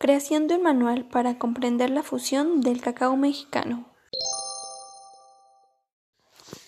Creación 0.00 0.46
de 0.46 0.54
un 0.54 0.62
manual 0.62 1.06
para 1.06 1.38
comprender 1.38 1.90
la 1.90 2.04
fusión 2.04 2.60
del 2.60 2.80
cacao 2.80 3.16
mexicano. 3.16 3.84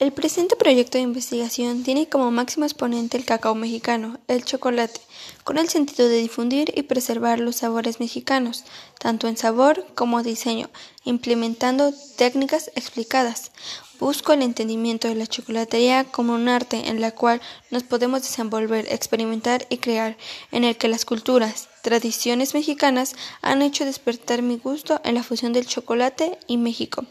El 0.00 0.12
presente 0.12 0.56
proyecto 0.56 0.98
de 0.98 1.04
investigación 1.04 1.84
tiene 1.84 2.08
como 2.08 2.32
máximo 2.32 2.64
exponente 2.64 3.16
el 3.16 3.24
cacao 3.24 3.54
mexicano, 3.54 4.18
el 4.26 4.44
chocolate, 4.44 5.00
con 5.44 5.56
el 5.56 5.68
sentido 5.68 6.08
de 6.08 6.16
difundir 6.16 6.72
y 6.76 6.82
preservar 6.82 7.38
los 7.38 7.54
sabores 7.54 8.00
mexicanos, 8.00 8.64
tanto 8.98 9.28
en 9.28 9.36
sabor 9.36 9.86
como 9.94 10.24
diseño, 10.24 10.68
implementando 11.04 11.92
técnicas 12.16 12.72
explicadas. 12.74 13.52
Busco 14.02 14.32
el 14.32 14.42
entendimiento 14.42 15.06
de 15.06 15.14
la 15.14 15.28
chocolatería 15.28 16.02
como 16.02 16.34
un 16.34 16.48
arte 16.48 16.88
en 16.88 17.00
la 17.00 17.12
cual 17.12 17.40
nos 17.70 17.84
podemos 17.84 18.22
desenvolver, 18.22 18.84
experimentar 18.90 19.64
y 19.68 19.76
crear, 19.76 20.16
en 20.50 20.64
el 20.64 20.76
que 20.76 20.88
las 20.88 21.04
culturas, 21.04 21.68
tradiciones 21.82 22.52
mexicanas 22.52 23.14
han 23.42 23.62
hecho 23.62 23.84
despertar 23.84 24.42
mi 24.42 24.56
gusto 24.56 25.00
en 25.04 25.14
la 25.14 25.22
fusión 25.22 25.52
del 25.52 25.68
chocolate 25.68 26.36
y 26.48 26.56
México. 26.56 27.06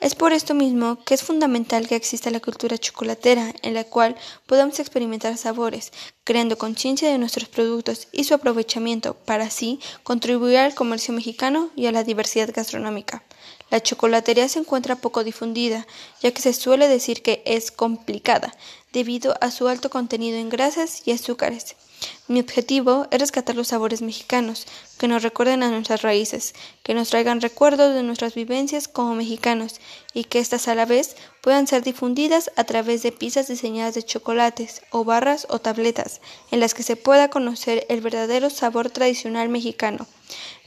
Es 0.00 0.14
por 0.14 0.34
esto 0.34 0.52
mismo 0.52 1.02
que 1.06 1.14
es 1.14 1.22
fundamental 1.22 1.88
que 1.88 1.96
exista 1.96 2.30
la 2.30 2.40
cultura 2.40 2.76
chocolatera, 2.76 3.54
en 3.62 3.72
la 3.72 3.84
cual 3.84 4.14
podamos 4.44 4.78
experimentar 4.78 5.38
sabores, 5.38 5.90
creando 6.22 6.58
conciencia 6.58 7.10
de 7.10 7.16
nuestros 7.16 7.48
productos 7.48 8.08
y 8.12 8.24
su 8.24 8.34
aprovechamiento 8.34 9.14
para 9.14 9.44
así 9.44 9.80
contribuir 10.02 10.58
al 10.58 10.74
comercio 10.74 11.14
mexicano 11.14 11.70
y 11.76 11.86
a 11.86 11.92
la 11.92 12.04
diversidad 12.04 12.50
gastronómica. 12.54 13.24
La 13.70 13.82
chocolatería 13.82 14.48
se 14.48 14.60
encuentra 14.60 14.96
poco 14.96 15.24
difundida, 15.24 15.86
ya 16.22 16.32
que 16.32 16.40
se 16.40 16.52
suele 16.52 16.88
decir 16.88 17.22
que 17.22 17.42
es 17.44 17.70
complicada, 17.70 18.54
debido 18.92 19.36
a 19.40 19.50
su 19.50 19.66
alto 19.68 19.90
contenido 19.90 20.38
en 20.38 20.48
grasas 20.48 21.02
y 21.04 21.12
azúcares. 21.12 21.74
Mi 22.28 22.40
objetivo 22.40 23.06
es 23.12 23.20
rescatar 23.20 23.54
los 23.54 23.68
sabores 23.68 24.02
mexicanos, 24.02 24.66
que 24.98 25.06
nos 25.06 25.22
recuerden 25.22 25.62
a 25.62 25.70
nuestras 25.70 26.02
raíces, 26.02 26.54
que 26.82 26.92
nos 26.92 27.10
traigan 27.10 27.40
recuerdos 27.40 27.94
de 27.94 28.02
nuestras 28.02 28.34
vivencias 28.34 28.88
como 28.88 29.14
mexicanos 29.14 29.80
y 30.12 30.24
que 30.24 30.40
éstas 30.40 30.66
a 30.66 30.74
la 30.74 30.86
vez 30.86 31.14
puedan 31.40 31.68
ser 31.68 31.84
difundidas 31.84 32.50
a 32.56 32.64
través 32.64 33.04
de 33.04 33.12
piezas 33.12 33.46
diseñadas 33.46 33.94
de 33.94 34.02
chocolates 34.02 34.82
o 34.90 35.04
barras 35.04 35.46
o 35.50 35.60
tabletas 35.60 36.20
en 36.50 36.58
las 36.58 36.74
que 36.74 36.82
se 36.82 36.96
pueda 36.96 37.30
conocer 37.30 37.86
el 37.88 38.00
verdadero 38.00 38.50
sabor 38.50 38.90
tradicional 38.90 39.48
mexicano. 39.48 40.08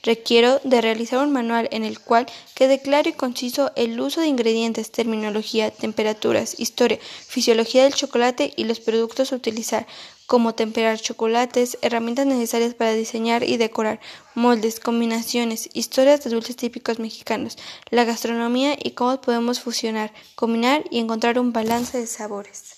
Requiero 0.02 0.62
de 0.64 0.80
realizar 0.80 1.20
un 1.20 1.34
manual 1.34 1.68
en 1.72 1.84
el 1.84 2.00
cual 2.00 2.26
quede 2.56 2.82
claro 2.82 3.10
y 3.10 3.14
conciso 3.14 3.72
el 3.76 4.00
uso 4.00 4.22
de 4.22 4.28
ingredientes, 4.28 4.92
terminología, 4.92 5.72
temperaturas, 5.72 6.58
historia, 6.58 7.00
fisiología 7.28 7.84
del 7.84 7.94
chocolate 7.94 8.54
y 8.56 8.64
los 8.64 8.80
productos 8.80 9.34
a 9.34 9.36
utilizar, 9.36 9.86
como 10.30 10.54
temperar 10.54 11.00
chocolates, 11.00 11.80
herramientas 11.82 12.28
necesarias 12.28 12.76
para 12.76 12.94
diseñar 12.94 13.42
y 13.42 13.58
decorar, 13.58 14.00
moldes, 14.36 14.80
combinaciones, 14.80 15.72
historias 15.74 16.24
de 16.24 16.30
dulces 16.30 16.56
típicos 16.56 17.00
mexicanos, 17.00 17.58
la 17.90 18.04
gastronomía 18.04 18.78
y 18.80 18.92
cómo 18.92 19.20
podemos 19.22 19.60
fusionar, 19.60 20.14
combinar 20.36 20.84
y 20.92 21.00
encontrar 21.00 21.40
un 21.40 21.52
balance 21.52 21.98
de 21.98 22.06
sabores. 22.06 22.76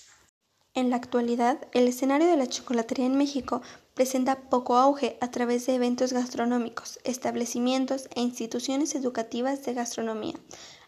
En 0.72 0.88
la 0.88 0.96
actualidad, 0.96 1.58
el 1.72 1.88
escenario 1.88 2.26
de 2.26 2.38
la 2.38 2.46
chocolatería 2.46 3.04
en 3.04 3.18
México 3.18 3.60
presenta 3.92 4.48
poco 4.48 4.78
auge 4.78 5.18
a 5.20 5.30
través 5.30 5.66
de 5.66 5.74
eventos 5.74 6.14
gastronómicos, 6.14 7.00
establecimientos 7.04 8.08
e 8.14 8.22
instituciones 8.22 8.94
educativas 8.94 9.62
de 9.66 9.74
gastronomía, 9.74 10.36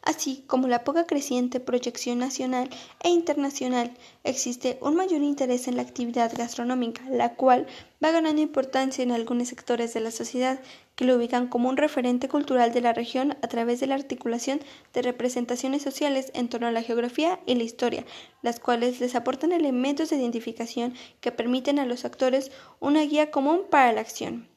así 0.05 0.45
como 0.47 0.69
la 0.69 0.85
poca 0.85 1.07
creciente 1.07 1.61
proyección 1.61 2.19
nacional 2.19 2.69
e 3.03 3.09
internacional. 3.09 3.93
Existe 4.23 4.79
un 4.81 4.95
mayor 4.95 5.23
interés 5.23 5.67
en 5.67 5.77
la 5.77 5.83
actividad 5.83 6.33
gastronómica, 6.37 7.03
la 7.11 7.35
cual 7.35 7.67
va 8.03 8.11
ganando 8.11 8.43
importancia 8.43 9.03
en 9.03 9.11
algunos 9.11 9.49
sectores 9.49 9.95
de 9.95 10.01
la 10.01 10.11
sociedad 10.11 10.61
que 10.95 11.05
lo 11.05 11.17
ubican 11.17 11.49
como 11.49 11.69
un 11.69 11.77
referente 11.77 12.29
cultural 12.29 12.73
de 12.73 12.81
la 12.81 12.93
región 12.93 13.37
a 13.43 13.49
través 13.49 13.81
de 13.81 13.87
la 13.87 13.97
articulación 13.97 14.61
de 14.93 15.03
representaciones 15.03 15.83
sociales 15.83 16.31
en 16.35 16.49
torno 16.49 16.67
a 16.69 16.73
la 16.73 16.83
geografía 16.83 17.41
y 17.47 17.55
la 17.55 17.65
historia, 17.65 18.05
las 18.43 18.61
cuales 18.61 19.01
les 19.01 19.15
aportan 19.15 19.53
elementos 19.53 20.11
de 20.11 20.17
identificación 20.17 20.95
que 21.21 21.33
permiten 21.33 21.79
a 21.79 21.87
los 21.87 22.05
actores 22.05 22.53
una 22.79 23.03
guía 23.03 23.31
común 23.31 23.63
para 23.71 23.93
la 23.93 24.03
acción. 24.03 24.54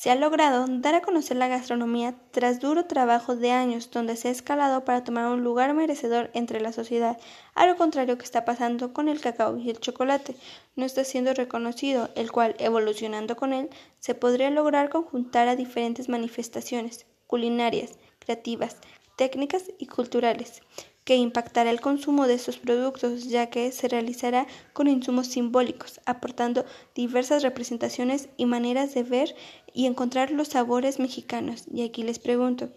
Se 0.00 0.10
ha 0.10 0.14
logrado 0.14 0.64
dar 0.66 0.94
a 0.94 1.02
conocer 1.02 1.36
la 1.36 1.48
gastronomía 1.48 2.14
tras 2.30 2.58
duro 2.58 2.86
trabajo 2.86 3.36
de 3.36 3.50
años 3.50 3.90
donde 3.90 4.16
se 4.16 4.28
ha 4.28 4.30
escalado 4.30 4.82
para 4.82 5.04
tomar 5.04 5.26
un 5.26 5.44
lugar 5.44 5.74
merecedor 5.74 6.30
entre 6.32 6.58
la 6.62 6.72
sociedad, 6.72 7.18
a 7.54 7.66
lo 7.66 7.76
contrario 7.76 8.16
que 8.16 8.24
está 8.24 8.46
pasando 8.46 8.94
con 8.94 9.10
el 9.10 9.20
cacao 9.20 9.58
y 9.58 9.68
el 9.68 9.78
chocolate, 9.78 10.36
no 10.74 10.86
está 10.86 11.04
siendo 11.04 11.34
reconocido, 11.34 12.08
el 12.14 12.32
cual, 12.32 12.56
evolucionando 12.58 13.36
con 13.36 13.52
él, 13.52 13.68
se 13.98 14.14
podría 14.14 14.48
lograr 14.48 14.88
conjuntar 14.88 15.48
a 15.48 15.56
diferentes 15.56 16.08
manifestaciones 16.08 17.04
culinarias, 17.26 17.98
creativas, 18.20 18.78
técnicas 19.16 19.64
y 19.76 19.84
culturales 19.84 20.62
que 21.04 21.16
impactará 21.16 21.70
el 21.70 21.80
consumo 21.80 22.26
de 22.26 22.34
estos 22.34 22.58
productos, 22.58 23.28
ya 23.28 23.46
que 23.48 23.72
se 23.72 23.88
realizará 23.88 24.46
con 24.72 24.86
insumos 24.86 25.28
simbólicos, 25.28 26.00
aportando 26.06 26.64
diversas 26.94 27.42
representaciones 27.42 28.28
y 28.36 28.46
maneras 28.46 28.94
de 28.94 29.02
ver 29.02 29.34
y 29.72 29.86
encontrar 29.86 30.30
los 30.30 30.48
sabores 30.48 30.98
mexicanos. 30.98 31.64
Y 31.72 31.82
aquí 31.82 32.02
les 32.02 32.18
pregunto, 32.18 32.70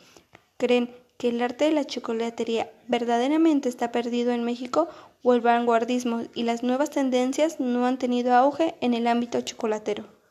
¿creen 0.57 0.89
que 1.17 1.29
el 1.29 1.41
arte 1.41 1.65
de 1.65 1.71
la 1.71 1.85
chocolatería 1.85 2.71
verdaderamente 2.87 3.69
está 3.69 3.91
perdido 3.91 4.31
en 4.31 4.43
México 4.43 4.87
o 5.21 5.33
el 5.33 5.41
vanguardismo 5.41 6.23
y 6.33 6.43
las 6.43 6.63
nuevas 6.63 6.89
tendencias 6.89 7.59
no 7.59 7.85
han 7.85 7.97
tenido 7.97 8.33
auge 8.33 8.75
en 8.81 8.93
el 8.93 9.07
ámbito 9.07 9.39
chocolatero? 9.41 10.22